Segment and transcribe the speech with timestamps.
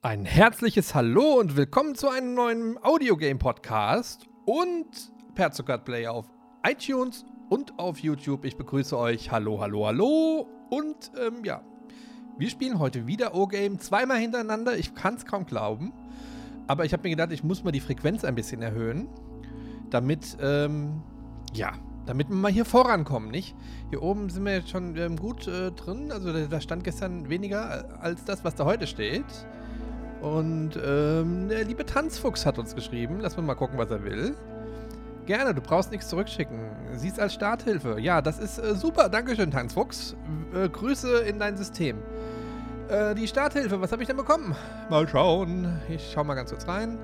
[0.00, 4.86] Ein herzliches Hallo und willkommen zu einem neuen Audiogame-Podcast und
[5.34, 6.26] per Player auf
[6.64, 8.44] iTunes und auf YouTube.
[8.44, 9.32] Ich begrüße euch.
[9.32, 10.46] Hallo, hallo, hallo.
[10.70, 11.62] Und ähm, ja,
[12.38, 14.78] wir spielen heute wieder O-Game zweimal hintereinander.
[14.78, 15.92] Ich kann es kaum glauben.
[16.68, 19.08] Aber ich habe mir gedacht, ich muss mal die Frequenz ein bisschen erhöhen,
[19.90, 21.02] damit, ähm,
[21.54, 21.72] ja,
[22.06, 23.56] damit wir mal hier vorankommen, nicht?
[23.90, 26.12] Hier oben sind wir jetzt schon ähm, gut äh, drin.
[26.12, 29.24] Also da, da stand gestern weniger als das, was da heute steht.
[30.20, 33.18] Und ähm, der liebe Tanzfuchs hat uns geschrieben.
[33.20, 34.34] Lass mal gucken, was er will.
[35.26, 36.58] Gerne, du brauchst nichts zurückschicken.
[36.94, 38.00] Siehst als Starthilfe.
[38.00, 39.08] Ja, das ist äh, super.
[39.08, 40.16] Dankeschön, Tanzfuchs.
[40.54, 41.98] Äh, Grüße in dein System.
[42.88, 44.56] Äh, die Starthilfe, was habe ich denn bekommen?
[44.88, 45.80] Mal schauen.
[45.88, 46.98] Ich schau mal ganz kurz rein.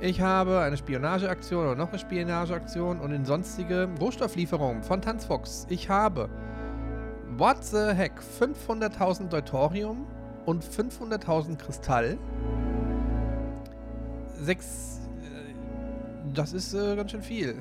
[0.00, 5.66] Ich habe eine Spionageaktion oder noch eine Spionageaktion und in sonstige Rohstofflieferungen von Tanzfuchs.
[5.68, 6.30] Ich habe
[7.36, 8.12] What the heck?
[8.40, 10.06] 500.000 Deutorium
[10.46, 12.18] und 500.000 Kristall.
[14.34, 15.00] Sechs.
[15.22, 15.54] Äh,
[16.34, 17.56] das ist äh, ganz schön viel.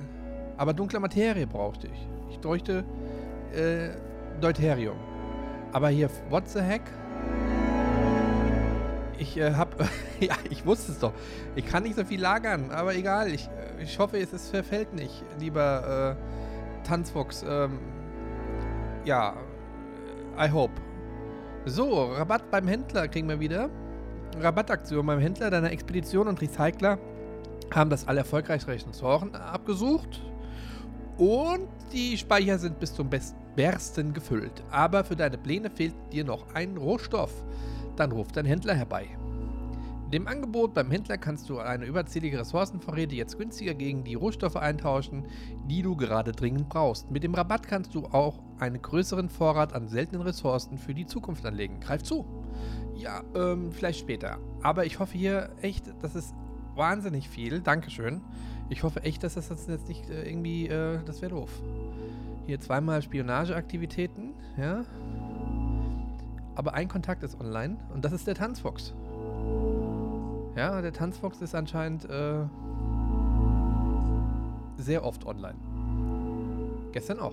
[0.58, 2.08] Aber dunkle Materie brauchte ich.
[2.32, 2.84] Ich bräuchte
[3.54, 3.90] äh,
[4.40, 4.98] Deuterium.
[5.72, 6.82] Aber hier, what the heck?
[9.18, 9.76] Ich äh, hab.
[10.20, 11.14] ja, ich wusste es doch.
[11.56, 13.32] Ich kann nicht so viel lagern, aber egal.
[13.32, 17.44] Ich, äh, ich hoffe, es, es verfällt nicht, lieber äh, Tanzfuchs.
[17.48, 17.80] Ähm,
[19.06, 19.36] ja,
[20.38, 20.74] I hope.
[21.66, 23.70] So, Rabatt beim Händler kriegen wir wieder.
[24.40, 26.98] Rabattaktion beim Händler deiner Expedition und Recycler
[27.74, 30.22] haben das alle erfolgreich Ressourcen abgesucht.
[31.18, 33.10] Und die Speicher sind bis zum
[33.56, 34.64] Bersten gefüllt.
[34.72, 37.44] Aber für deine Pläne fehlt dir noch ein Rohstoff.
[37.98, 39.19] Dann ruft dein Händler herbei.
[40.12, 45.28] Dem Angebot beim Händler kannst du eine überzählige Ressourcenvorräte jetzt günstiger gegen die Rohstoffe eintauschen,
[45.68, 47.12] die du gerade dringend brauchst.
[47.12, 51.46] Mit dem Rabatt kannst du auch einen größeren Vorrat an seltenen Ressourcen für die Zukunft
[51.46, 51.80] anlegen.
[51.80, 52.26] Greif zu!
[52.96, 54.40] Ja, ähm, vielleicht später.
[54.64, 56.34] Aber ich hoffe hier echt, das ist
[56.74, 57.62] wahnsinnig viel.
[57.62, 58.22] Dankeschön.
[58.70, 61.52] Ich hoffe echt, dass das jetzt nicht äh, irgendwie, äh, das wäre doof.
[62.48, 64.84] Hier zweimal Spionageaktivitäten, ja.
[66.56, 68.96] Aber ein Kontakt ist online und das ist der Tanzfox.
[70.60, 72.44] Ja, der Tanzfox ist anscheinend äh,
[74.76, 75.56] sehr oft online.
[76.92, 77.32] Gestern auch.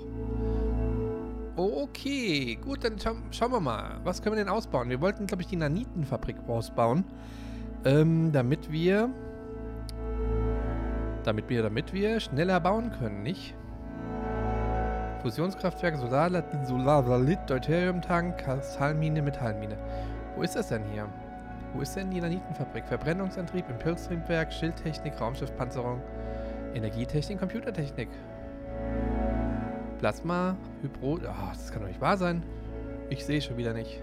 [1.57, 3.99] Okay, gut, dann scha schauen wir mal.
[4.05, 4.91] Was können wir denn ausbauen?
[4.91, 7.03] Wir wollten, glaube ich, die Nanitenfabrik ausbauen.
[7.85, 9.11] Ähm, damit wir...
[11.25, 13.57] Damit wir, damit wir schneller bauen können, nicht?
[15.23, 16.31] Fusionskraftwerk, Solar,
[16.65, 17.03] Solar,
[17.49, 19.77] Deuterium-Tank, Kristallmine, Metallmine.
[20.37, 21.09] Wo ist das denn hier?
[21.77, 22.87] Wo ist denn die Nanitenfabrik?
[22.87, 26.01] Verbrennungsantrieb, Impulstriebwerk, Schildtechnik, Raumschiffpanzerung,
[26.73, 28.09] Energietechnik, Computertechnik.
[29.99, 31.17] Plasma, Hybro...
[31.17, 32.43] Oh, das kann doch nicht wahr sein.
[33.11, 34.01] Ich sehe schon wieder nicht.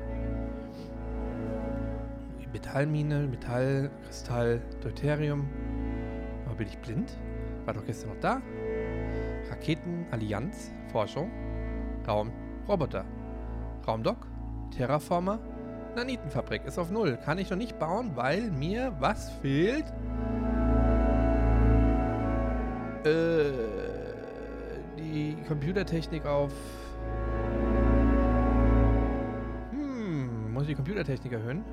[2.54, 5.50] Metallmine, Metall, Kristall, Deuterium.
[6.46, 7.18] Aber bin ich blind?
[7.66, 8.40] War doch gestern noch da.
[9.50, 11.32] Raketen, Allianz, Forschung,
[12.08, 12.32] Raum,
[12.68, 13.04] Roboter,
[13.88, 14.28] Raumdock,
[14.78, 15.40] Terraformer,
[15.96, 17.18] Nanitenfabrik ist auf Null.
[17.24, 19.86] Kann ich noch nicht bauen, weil mir was fehlt?
[23.06, 23.52] Äh,
[24.98, 26.52] die Computertechnik auf...
[29.72, 31.64] Hm, muss ich die Computertechnik erhöhen?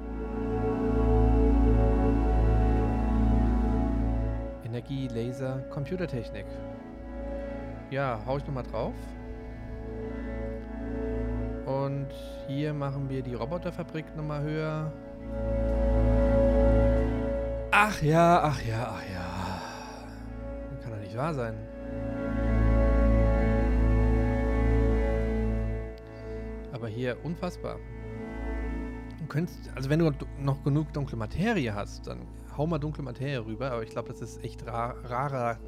[4.64, 6.46] Energie, Laser, Computertechnik.
[7.90, 8.94] Ja, hau ich nochmal drauf.
[11.70, 12.08] Und
[12.48, 14.92] hier machen wir die Roboterfabrik nochmal höher.
[17.70, 19.62] Ach ja, ach ja, ach ja.
[20.82, 21.54] Kann doch nicht wahr sein.
[26.72, 27.76] Aber hier unfassbar.
[29.20, 30.10] Du könntest, also wenn du
[30.40, 32.26] noch genug dunkle Materie hast, dann
[32.56, 33.70] hau mal dunkle Materie rüber.
[33.70, 35.58] Aber ich glaube, das ist echt rar, rarer,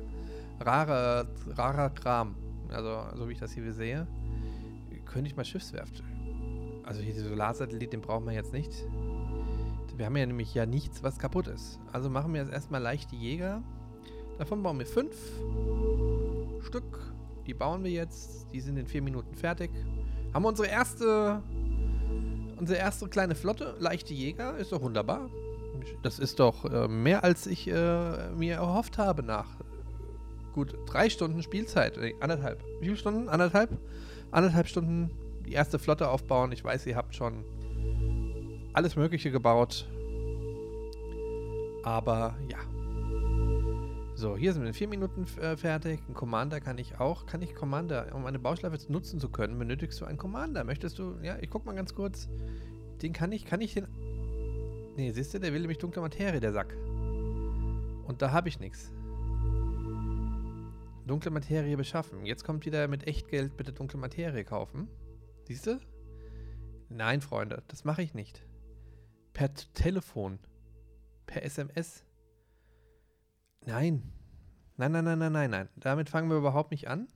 [0.61, 2.35] rarer, rarer Kram.
[2.71, 4.09] Also, so wie ich das hier sehe
[5.13, 6.03] könnte ich mal Schiffswerft.
[6.85, 8.73] Also hier der Solarsatellit, den brauchen wir jetzt nicht.
[9.97, 11.79] Wir haben ja nämlich ja nichts, was kaputt ist.
[11.93, 13.63] Also machen wir jetzt erstmal leichte Jäger.
[14.39, 15.15] Davon bauen wir fünf
[16.63, 17.13] Stück.
[17.47, 18.47] Die bauen wir jetzt.
[18.53, 19.71] Die sind in vier Minuten fertig.
[20.33, 21.43] Haben wir unsere erste,
[22.59, 23.77] unsere erste kleine Flotte.
[23.79, 24.57] Leichte Jäger.
[24.57, 25.29] Ist doch wunderbar.
[26.03, 29.47] Das ist doch äh, mehr, als ich äh, mir erhofft habe nach
[30.55, 31.99] gut drei Stunden Spielzeit.
[32.21, 32.63] Anderthalb.
[32.81, 33.29] Wie viele Stunden?
[33.29, 33.71] Anderthalb?
[34.33, 35.11] Anderthalb Stunden
[35.47, 36.51] die erste Flotte aufbauen.
[36.53, 37.45] Ich weiß, ihr habt schon
[38.73, 39.89] alles Mögliche gebaut.
[41.85, 42.59] Aber ja.
[44.15, 46.01] So, hier sind wir in vier Minuten äh, fertig.
[46.09, 47.27] Ein Commander kann ich auch.
[47.27, 50.65] Kann ich Commander, um eine Bauschleife nutzen zu können, benötigst du einen Commander.
[50.65, 52.29] Möchtest du, ja, ich guck mal ganz kurz.
[53.03, 53.87] Den kann ich, kann ich den
[54.97, 56.75] Nee, siehst du, der will nämlich dunkle Materie, der Sack.
[58.07, 58.93] Und da habe ich nichts.
[61.07, 62.25] Dunkle Materie beschaffen.
[62.25, 64.89] Jetzt kommt wieder mit Echtgeld bitte dunkle Materie kaufen.
[65.45, 65.81] Siehst du?
[66.89, 68.45] Nein, Freunde, das mache ich nicht.
[69.33, 70.39] Per Telefon.
[71.27, 72.05] Per SMS.
[73.65, 74.13] Nein.
[74.77, 75.69] Nein, nein, nein, nein, nein, nein.
[75.77, 77.09] Damit fangen wir überhaupt nicht an.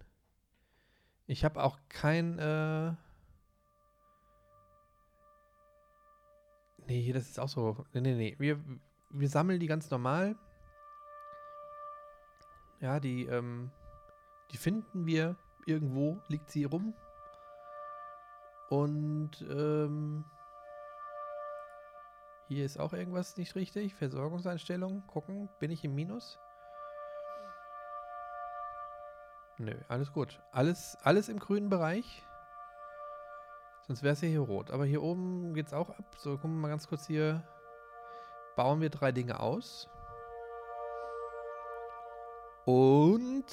[1.27, 2.39] Ich habe auch kein.
[2.39, 2.93] Äh
[6.87, 7.85] nee, das ist auch so.
[7.93, 8.37] Nee, nee, nee.
[8.39, 8.63] Wir,
[9.11, 10.37] wir sammeln die ganz normal.
[12.81, 13.71] Ja, die, ähm,
[14.51, 16.95] die finden wir irgendwo, liegt sie rum.
[18.69, 20.25] Und ähm,
[22.49, 23.95] hier ist auch irgendwas nicht richtig.
[23.95, 25.05] Versorgungseinstellung.
[25.07, 26.39] Gucken, bin ich im Minus?
[29.59, 30.41] Nö, alles gut.
[30.53, 32.25] Alles, alles im grünen Bereich.
[33.87, 34.71] Sonst wäre es ja hier rot.
[34.71, 36.05] Aber hier oben geht es auch ab.
[36.19, 37.43] So, gucken wir mal ganz kurz hier.
[38.55, 39.89] Bauen wir drei Dinge aus.
[42.67, 43.47] Und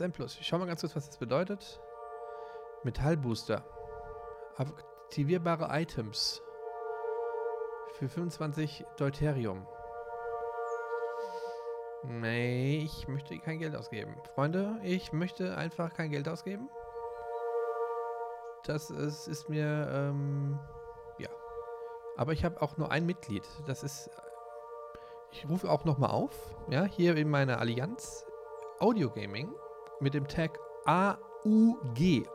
[0.00, 0.38] ein Plus.
[0.40, 1.80] Ich schau mal ganz kurz, was das bedeutet.
[2.82, 3.64] Metallbooster.
[4.56, 6.42] Aktivierbare Items.
[7.98, 9.66] Für 25 Deuterium.
[12.04, 14.16] Nee, ich möchte kein Geld ausgeben.
[14.34, 16.68] Freunde, ich möchte einfach kein Geld ausgeben.
[18.64, 20.58] Das ist, ist mir, ähm,
[21.18, 21.30] ja.
[22.16, 23.44] Aber ich habe auch nur ein Mitglied.
[23.66, 24.10] Das ist,
[25.36, 26.30] ich rufe auch nochmal auf,
[26.70, 28.24] ja, hier in meiner Allianz
[28.80, 29.52] Audio Gaming
[30.00, 32.26] mit dem Tag AUG,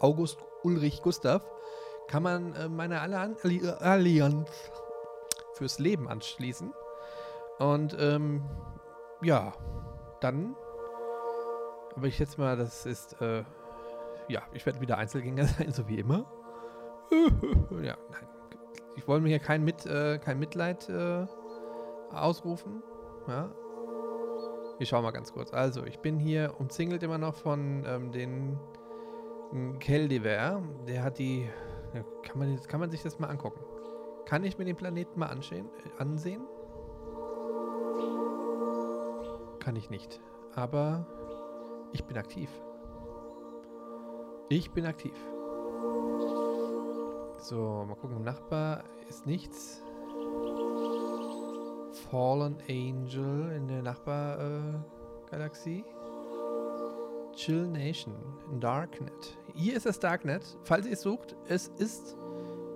[0.00, 1.42] August Ulrich Gustav,
[2.08, 4.70] kann man äh, meine Allianz
[5.54, 6.72] fürs Leben anschließen.
[7.58, 8.42] Und ähm,
[9.22, 9.52] ja,
[10.20, 10.54] dann.
[11.96, 13.20] Aber ich schätze mal, das ist.
[13.22, 13.44] Äh,
[14.28, 16.26] ja, ich werde wieder Einzelgänger sein, so wie immer.
[17.82, 18.28] ja, nein.
[18.96, 21.26] Ich wollte mir hier kein, Mit, äh, kein Mitleid äh,
[22.12, 22.82] ausrufen.
[23.28, 23.50] Ja.
[24.78, 25.52] Wir schauen mal ganz kurz.
[25.52, 28.58] Also, ich bin hier umzingelt immer noch von ähm, den
[29.78, 30.62] Keldiver.
[30.88, 31.48] Der hat die.
[31.92, 33.60] Ja, kann, man, kann man sich das mal angucken?
[34.24, 35.68] Kann ich mir den Planeten mal ansehen?
[35.84, 36.42] Äh, ansehen?
[39.58, 40.20] Kann ich nicht.
[40.54, 41.06] Aber
[41.92, 42.48] ich bin aktiv.
[44.48, 45.14] Ich bin aktiv.
[47.38, 48.16] So, mal gucken.
[48.16, 49.82] Im Nachbar ist nichts.
[52.10, 55.84] Fallen Angel in der Nachbargalaxie.
[57.36, 58.16] Chill Nation.
[58.58, 59.38] Darknet.
[59.54, 60.58] Hier ist das Darknet.
[60.64, 62.16] Falls ihr es sucht, es ist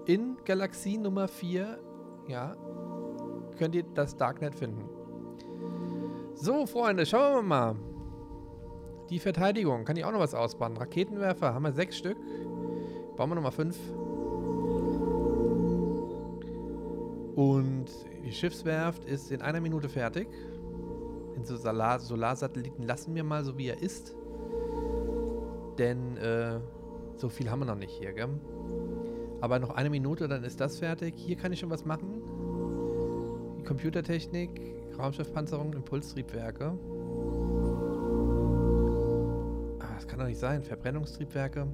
[0.06, 1.80] in Galaxie Nummer 4.
[2.28, 2.54] Ja.
[3.58, 4.88] Könnt ihr das Darknet finden.
[6.34, 7.74] So, Freunde, schauen wir mal.
[9.10, 9.84] Die Verteidigung.
[9.84, 10.76] Kann ich auch noch was ausbauen?
[10.76, 12.18] Raketenwerfer haben wir sechs Stück.
[13.16, 13.76] Bauen wir nochmal fünf.
[17.34, 17.90] Und
[18.24, 20.28] die Schiffswerft ist in einer Minute fertig.
[21.36, 24.14] Den Solar Solarsatelliten lassen wir mal so, wie er ist.
[25.78, 26.60] Denn äh,
[27.16, 28.28] so viel haben wir noch nicht hier, gell?
[29.40, 31.14] Aber noch eine Minute, dann ist das fertig.
[31.16, 32.22] Hier kann ich schon was machen.
[33.58, 34.48] Die Computertechnik,
[34.98, 36.78] Raumschiffpanzerung, Impulstriebwerke.
[39.80, 40.62] Ah, das kann doch nicht sein.
[40.62, 41.66] Verbrennungstriebwerke.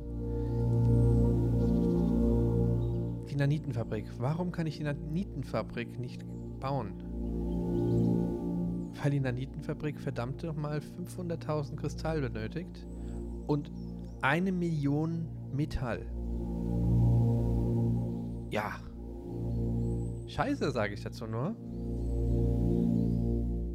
[3.31, 4.07] Die Nanitenfabrik.
[4.19, 6.25] Warum kann ich die Nanitenfabrik nicht
[6.61, 6.93] bauen?
[9.03, 12.87] Weil die Nanitenfabrik verdammt nochmal 500.000 Kristall benötigt
[13.47, 13.73] und
[14.21, 16.07] eine Million Metall.
[18.51, 18.73] Ja.
[20.29, 21.57] Scheiße, sage ich dazu nur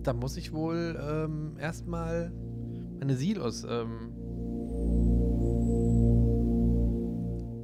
[0.05, 2.31] da muss ich wohl ähm, erstmal
[2.99, 4.13] meine Silos ähm,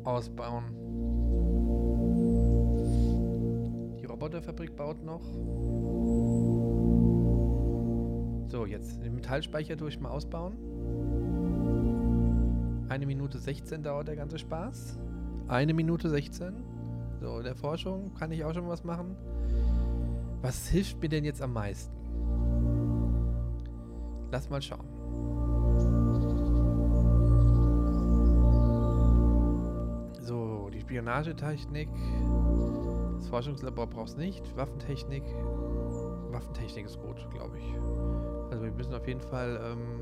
[0.04, 0.81] ausbauen.
[4.32, 5.22] Die Roboterfabrik baut noch.
[8.48, 10.56] So, jetzt den Metallspeicher durch mal ausbauen.
[12.88, 14.98] Eine Minute 16 dauert der ganze Spaß.
[15.50, 16.54] Eine Minute 16.
[17.20, 19.18] So, in der Forschung kann ich auch schon was machen.
[20.42, 21.94] Was hilft mir denn jetzt am meisten?
[24.32, 24.88] Lass mal schauen.
[30.22, 31.90] So, die Spionagetechnik.
[33.32, 34.56] Forschungslabor brauchst nicht.
[34.58, 35.24] Waffentechnik.
[36.32, 37.64] Waffentechnik ist gut, glaube ich.
[38.52, 39.60] Also wir müssen auf jeden Fall.
[39.64, 40.02] Ähm,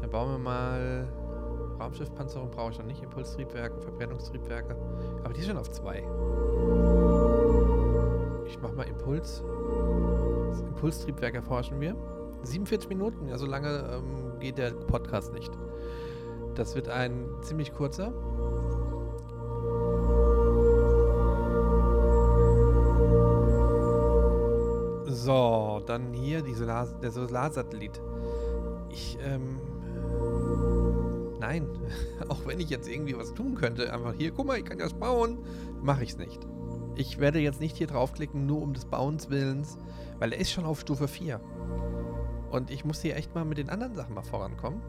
[0.00, 1.08] dann bauen wir mal.
[1.80, 3.02] Raumschiffpanzerung brauche ich noch nicht.
[3.02, 4.76] Impulstriebwerke, Verbrennungstriebwerke.
[5.24, 5.98] Aber die sind auf zwei.
[8.46, 9.42] Ich mache mal Impuls.
[10.50, 11.96] Das Impulstriebwerk erforschen wir.
[12.44, 15.50] 47 Minuten, ja, so lange ähm, geht der Podcast nicht.
[16.54, 18.12] Das wird ein ziemlich kurzer.
[25.88, 28.00] Dann hier die Solar, der Solarsatellit.
[28.90, 29.60] Ich, ähm.
[31.40, 31.68] Nein.
[32.28, 34.94] Auch wenn ich jetzt irgendwie was tun könnte, einfach hier, guck mal, ich kann das
[34.94, 35.38] bauen,
[35.82, 36.46] mache ich es nicht.
[36.96, 39.78] Ich werde jetzt nicht hier draufklicken, nur um des Bauens Willens,
[40.20, 41.40] weil er ist schon auf Stufe 4.
[42.50, 44.80] Und ich muss hier echt mal mit den anderen Sachen mal vorankommen.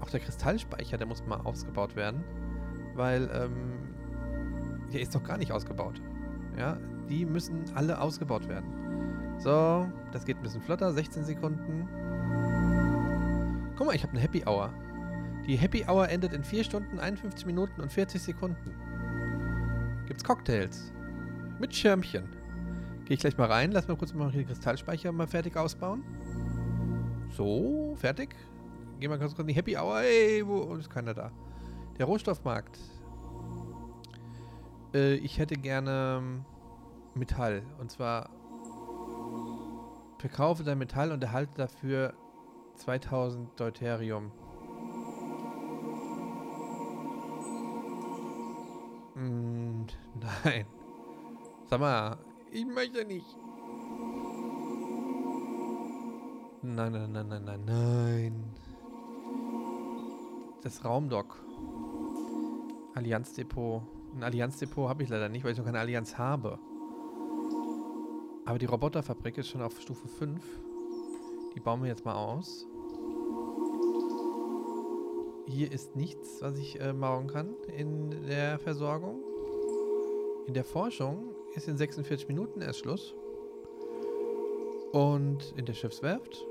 [0.00, 2.24] Auch der Kristallspeicher, der muss mal ausgebaut werden.
[2.94, 6.00] Weil, ähm, der ist doch gar nicht ausgebaut.
[6.58, 8.85] Ja, die müssen alle ausgebaut werden.
[9.38, 11.88] So, das geht ein bisschen flotter, 16 Sekunden.
[13.76, 14.72] Guck mal, ich habe eine Happy Hour.
[15.46, 18.74] Die Happy Hour endet in 4 Stunden, 51 Minuten und 40 Sekunden.
[20.06, 20.92] Gibt's Cocktails.
[21.58, 22.28] Mit Schirmchen.
[23.04, 26.02] Gehe ich gleich mal rein, lass mal kurz mal hier den Kristallspeicher mal fertig ausbauen.
[27.36, 28.34] So, fertig.
[28.98, 30.00] Gehen wir ganz kurz in die Happy Hour.
[30.00, 31.30] Ey, wo ist keiner da?
[31.98, 32.78] Der Rohstoffmarkt.
[34.94, 36.44] Äh, ich hätte gerne
[37.14, 37.62] Metall.
[37.78, 38.30] Und zwar
[40.28, 42.12] verkaufe dein Metall und erhalte dafür
[42.74, 44.32] 2000 Deuterium.
[49.14, 49.86] Mm,
[50.44, 50.66] nein.
[51.70, 52.18] Sag mal,
[52.50, 53.26] ich möchte nicht.
[56.62, 58.44] Nein, nein, nein, nein, nein, nein.
[60.64, 61.40] Das Raumdock.
[62.94, 63.82] Allianzdepot.
[64.16, 66.58] Ein Allianzdepot habe ich leider nicht, weil ich noch keine Allianz habe.
[68.46, 70.40] Aber die Roboterfabrik ist schon auf Stufe 5.
[71.54, 72.64] Die bauen wir jetzt mal aus.
[75.46, 79.20] Hier ist nichts, was ich äh, bauen kann in der Versorgung.
[80.46, 83.14] In der Forschung ist in 46 Minuten erst Schluss.
[84.92, 86.46] Und in der Schiffswerft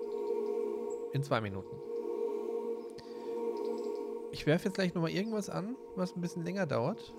[1.14, 1.78] in zwei Minuten.
[4.32, 7.14] Ich werfe jetzt gleich nochmal irgendwas an, was ein bisschen länger dauert.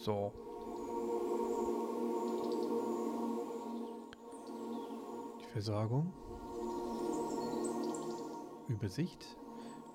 [0.00, 0.32] So.
[5.54, 6.12] Versorgung.
[8.66, 9.36] Übersicht.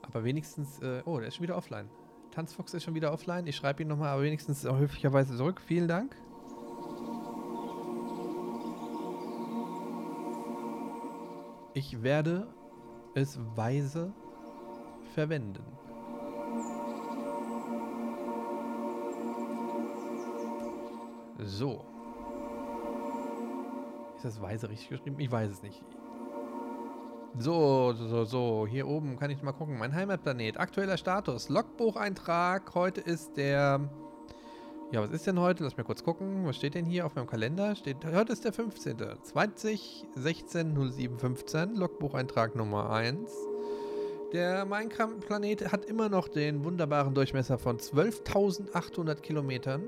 [0.02, 1.90] Aber wenigstens, äh, oh, der ist schon wieder offline.
[2.32, 3.46] Tanzfuchs ist schon wieder offline.
[3.46, 5.60] Ich schreibe ihn nochmal, aber wenigstens höflicherweise zurück.
[5.60, 6.16] Vielen Dank.
[11.74, 12.48] Ich werde
[13.14, 14.14] es weise
[15.14, 15.66] verwenden.
[21.40, 21.99] So.
[24.20, 25.18] Ist das weise richtig geschrieben?
[25.18, 25.82] Ich weiß es nicht.
[27.38, 28.68] So, so, so.
[28.70, 29.80] Hier oben kann ich mal gucken.
[29.80, 30.60] Mein Heimatplanet.
[30.60, 31.48] Aktueller Status.
[31.48, 32.76] Logbucheintrag.
[32.76, 33.80] Heute ist der.
[34.92, 35.64] Ja, was ist denn heute?
[35.64, 36.46] Lass mir kurz gucken.
[36.46, 37.78] Was steht denn hier auf meinem Kalender?
[37.78, 38.98] Steht, heute ist der 15.
[39.24, 41.76] 20, 16, 07, 15.
[41.76, 43.32] Logbucheintrag Nummer 1.
[44.34, 49.88] Der Minecraft-Planet hat immer noch den wunderbaren Durchmesser von 12.800 Kilometern.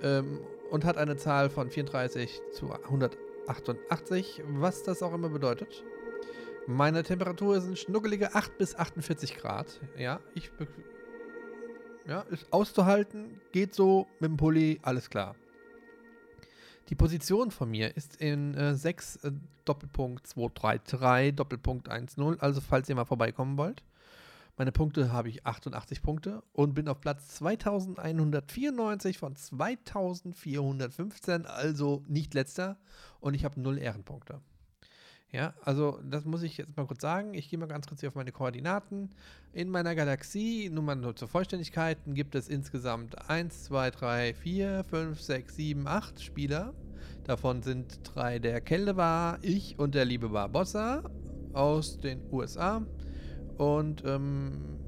[0.00, 0.38] Ähm,
[0.70, 5.84] und hat eine Zahl von 34 zu 188, was das auch immer bedeutet.
[6.66, 9.80] Meine Temperatur sind schnuckelige 8 bis 48 Grad.
[9.98, 10.50] Ja, ich.
[12.06, 15.36] Ja, ist auszuhalten, geht so mit dem Pulli, alles klar.
[16.90, 19.32] Die Position von mir ist in äh, 6 äh,
[19.64, 23.82] Doppelpunkt 233 Doppelpunkt 10, also falls ihr mal vorbeikommen wollt.
[24.56, 32.34] Meine Punkte habe ich 88 Punkte und bin auf Platz 2194 von 2415, also nicht
[32.34, 32.78] letzter.
[33.18, 34.40] Und ich habe 0 Ehrenpunkte.
[35.32, 37.34] Ja, also das muss ich jetzt mal kurz sagen.
[37.34, 39.10] Ich gehe mal ganz kurz hier auf meine Koordinaten.
[39.52, 44.84] In meiner Galaxie, nur mal nur zur Vollständigkeit, gibt es insgesamt 1, 2, 3, 4,
[44.84, 46.72] 5, 6, 7, 8 Spieler.
[47.24, 51.02] Davon sind drei der Keldebar, ich und der liebe Barbossa
[51.52, 52.86] aus den USA.
[53.58, 54.78] Und ähm,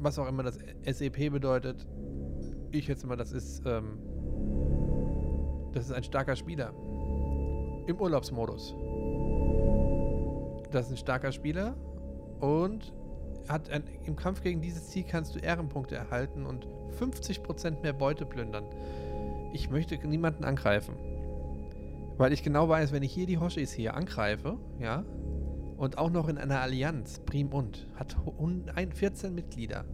[0.00, 1.86] was auch immer das SEP bedeutet,
[2.70, 3.98] ich schätze mal, das ist, ähm,
[5.72, 6.72] das ist ein starker Spieler.
[7.86, 8.74] Im Urlaubsmodus.
[10.70, 11.74] Das ist ein starker Spieler
[12.40, 12.92] und
[13.48, 16.66] hat ein, im Kampf gegen dieses Ziel kannst du Ehrenpunkte erhalten und
[17.00, 18.64] 50% mehr Beute plündern.
[19.54, 20.94] Ich möchte niemanden angreifen.
[22.18, 25.04] Weil ich genau weiß, wenn ich hier die Hoshis hier angreife, ja,
[25.78, 28.16] und auch noch in einer Allianz, Prim und, hat
[28.94, 29.84] 14 Mitglieder.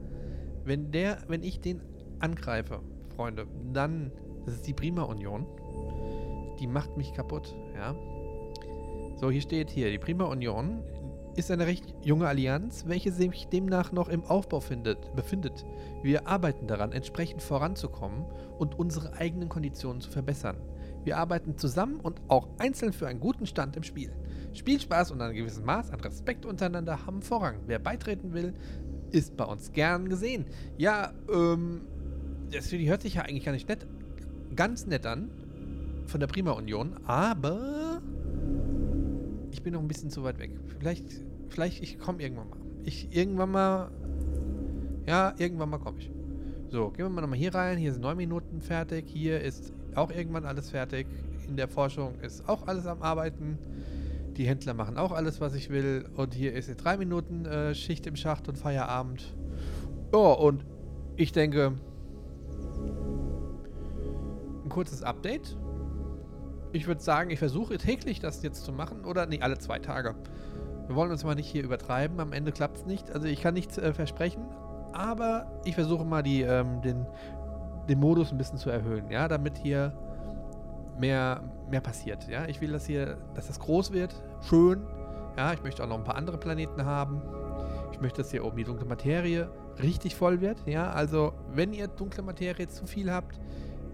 [0.64, 1.82] Wenn der, wenn ich den
[2.18, 2.80] angreife,
[3.14, 4.10] Freunde, dann,
[4.46, 5.46] das ist die Prima Union,
[6.58, 7.94] die macht mich kaputt, ja.
[9.16, 10.82] So, hier steht hier, die Prima Union
[11.36, 15.66] ist eine recht junge Allianz, welche sich demnach noch im Aufbau findet, befindet.
[16.02, 18.24] Wir arbeiten daran, entsprechend voranzukommen
[18.58, 20.56] und unsere eigenen Konditionen zu verbessern.
[21.02, 24.12] Wir arbeiten zusammen und auch einzeln für einen guten Stand im Spiel.
[24.54, 27.56] Spielspaß und ein gewisses Maß an Respekt untereinander haben Vorrang.
[27.66, 28.54] Wer beitreten will,
[29.10, 30.46] ist bei uns gern gesehen.
[30.76, 31.82] Ja, ähm,
[32.52, 33.86] das hört sich ja eigentlich gar nicht nett,
[34.54, 35.30] ganz nett an
[36.06, 38.00] von der Prima Union, aber
[39.50, 40.50] ich bin noch ein bisschen zu weit weg.
[40.78, 41.04] Vielleicht,
[41.48, 42.58] vielleicht ich komme irgendwann mal.
[42.84, 43.90] Ich irgendwann mal,
[45.06, 46.10] ja, irgendwann mal komme ich.
[46.68, 47.78] So, gehen wir mal nochmal hier rein.
[47.78, 49.04] Hier sind neun Minuten fertig.
[49.06, 51.06] Hier ist auch irgendwann alles fertig.
[51.48, 53.58] In der Forschung ist auch alles am Arbeiten.
[54.36, 56.08] Die Händler machen auch alles, was ich will.
[56.16, 59.34] Und hier ist jetzt drei Minuten äh, Schicht im Schacht und Feierabend.
[60.12, 60.64] Oh, und
[61.16, 61.72] ich denke,
[64.64, 65.56] ein kurzes Update.
[66.72, 70.16] Ich würde sagen, ich versuche täglich das jetzt zu machen oder nee, alle zwei Tage.
[70.88, 72.18] Wir wollen uns mal nicht hier übertreiben.
[72.18, 73.10] Am Ende klappt es nicht.
[73.12, 74.44] Also ich kann nichts äh, versprechen,
[74.92, 77.06] aber ich versuche mal die, ähm, den,
[77.88, 79.96] den Modus ein bisschen zu erhöhen, ja, damit hier
[80.98, 82.28] mehr, mehr passiert.
[82.28, 84.14] Ja, ich will, dass hier, dass das groß wird,
[84.48, 84.82] schön.
[85.36, 87.20] Ja, ich möchte auch noch ein paar andere Planeten haben.
[87.92, 89.48] Ich möchte, dass hier oben die dunkle Materie
[89.82, 90.66] richtig voll wird.
[90.66, 93.38] Ja, also wenn ihr dunkle Materie zu viel habt,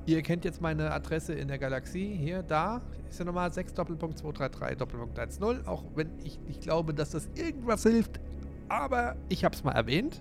[0.07, 2.17] ihr kennt jetzt meine Adresse in der Galaxie.
[2.17, 5.67] Hier, da ist ja nochmal 6 Doppelpunkt 233 Doppelpunkt 10.
[5.67, 8.21] Auch wenn ich nicht glaube, dass das irgendwas hilft.
[8.69, 10.21] Aber ich habe es mal erwähnt.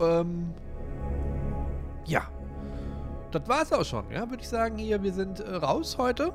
[0.00, 0.52] Ähm,
[2.06, 2.28] ja,
[3.34, 4.10] das war es auch schon.
[4.10, 6.32] Ja, würde ich sagen, hier, wir sind äh, raus heute.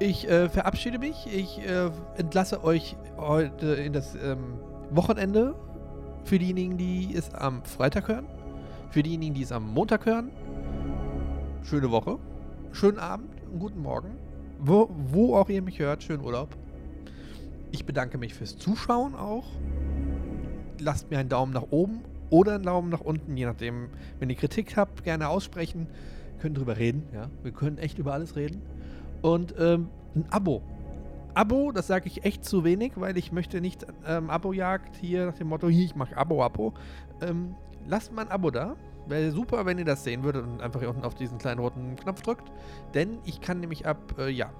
[0.00, 1.26] Ich äh, verabschiede mich.
[1.32, 4.58] Ich äh, entlasse euch heute in das ähm,
[4.90, 5.54] Wochenende.
[6.24, 8.26] Für diejenigen, die es am Freitag hören.
[8.90, 10.30] Für diejenigen, die es am Montag hören.
[11.62, 12.18] Schöne Woche.
[12.72, 14.16] Schönen Abend und guten Morgen.
[14.58, 16.02] Wo, wo auch ihr mich hört.
[16.02, 16.48] Schönen Urlaub.
[17.70, 19.46] Ich bedanke mich fürs Zuschauen auch.
[20.80, 22.02] Lasst mir einen Daumen nach oben
[22.32, 23.90] oder einen Daumen nach unten, je nachdem.
[24.18, 25.86] Wenn ihr Kritik habt, gerne aussprechen.
[26.40, 27.28] Können drüber reden, ja.
[27.42, 28.62] Wir können echt über alles reden.
[29.20, 30.62] Und ähm, ein Abo.
[31.34, 35.34] Abo, das sage ich echt zu wenig, weil ich möchte nicht ähm, Abo-Jagd hier nach
[35.34, 36.72] dem Motto, hier, ich mache Abo, Abo.
[37.20, 37.54] Ähm,
[37.86, 38.76] lasst mal ein Abo da.
[39.06, 41.96] Wäre super, wenn ihr das sehen würdet und einfach hier unten auf diesen kleinen roten
[41.96, 42.50] Knopf drückt.
[42.94, 44.50] Denn ich kann nämlich ab, äh, ja,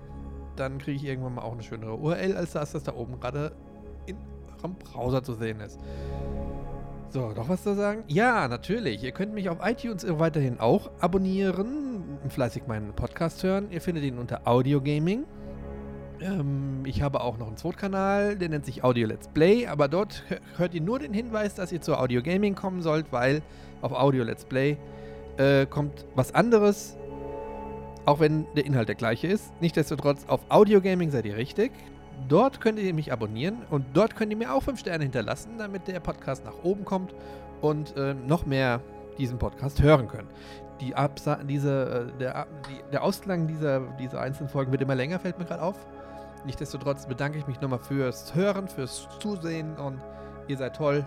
[0.56, 3.52] dann kriege ich irgendwann mal auch eine schönere URL, als das, das da oben gerade
[4.04, 4.16] in
[4.58, 5.80] eurem Browser zu sehen ist.
[7.12, 8.04] So, noch was zu sagen?
[8.06, 9.04] Ja, natürlich.
[9.04, 13.70] Ihr könnt mich auf iTunes weiterhin auch abonnieren, fleißig meinen Podcast hören.
[13.70, 15.24] Ihr findet ihn unter Audio Gaming.
[16.22, 20.24] Ähm, ich habe auch noch einen Zweitkanal, der nennt sich Audio Let's Play, aber dort
[20.56, 23.42] hört ihr nur den Hinweis, dass ihr zu Audio Gaming kommen sollt, weil
[23.82, 24.78] auf Audio Let's Play
[25.36, 26.96] äh, kommt was anderes,
[28.06, 29.52] auch wenn der Inhalt der gleiche ist.
[29.60, 31.72] Nichtsdestotrotz, auf Audio Gaming seid ihr richtig.
[32.28, 35.88] Dort könnt ihr mich abonnieren und dort könnt ihr mir auch 5 Sterne hinterlassen, damit
[35.88, 37.14] der Podcast nach oben kommt
[37.60, 38.80] und äh, noch mehr
[39.18, 40.28] diesen Podcast hören können.
[40.80, 45.18] Die Absa diese, äh, der, die, der Ausklang dieser, dieser einzelnen Folgen wird immer länger,
[45.18, 45.86] fällt mir gerade auf.
[46.44, 50.00] Nichtsdestotrotz bedanke ich mich nochmal fürs Hören, fürs Zusehen und
[50.48, 51.06] ihr seid toll.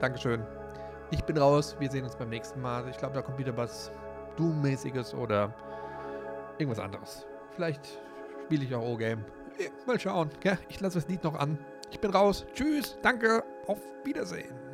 [0.00, 0.42] Dankeschön.
[1.10, 1.76] Ich bin raus.
[1.78, 2.88] Wir sehen uns beim nächsten Mal.
[2.88, 3.92] Ich glaube, da kommt wieder was
[4.36, 5.52] Doom-mäßiges oder
[6.58, 7.26] irgendwas anderes.
[7.54, 8.00] Vielleicht
[8.52, 9.24] spiele ich auch O-Game.
[9.86, 10.28] Mal schauen.
[10.44, 11.56] Ja, ich lasse das Lied noch an.
[11.90, 12.44] Ich bin raus.
[12.52, 12.98] Tschüss.
[13.00, 13.42] Danke.
[13.66, 14.71] Auf Wiedersehen.